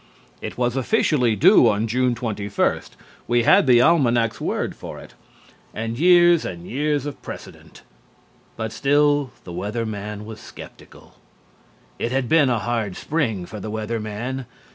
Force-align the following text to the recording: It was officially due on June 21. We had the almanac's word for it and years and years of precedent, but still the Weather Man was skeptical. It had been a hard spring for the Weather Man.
It 0.41 0.57
was 0.57 0.75
officially 0.75 1.35
due 1.35 1.69
on 1.69 1.85
June 1.85 2.15
21. 2.15 2.81
We 3.27 3.43
had 3.43 3.67
the 3.67 3.81
almanac's 3.81 4.41
word 4.41 4.75
for 4.75 4.97
it 4.99 5.13
and 5.75 5.99
years 5.99 6.43
and 6.43 6.65
years 6.65 7.05
of 7.05 7.21
precedent, 7.21 7.83
but 8.55 8.71
still 8.73 9.29
the 9.43 9.53
Weather 9.53 9.85
Man 9.85 10.25
was 10.25 10.39
skeptical. 10.39 11.19
It 11.99 12.11
had 12.11 12.27
been 12.27 12.49
a 12.49 12.57
hard 12.57 12.95
spring 12.97 13.45
for 13.45 13.59
the 13.59 13.69
Weather 13.69 13.99
Man. 13.99 14.47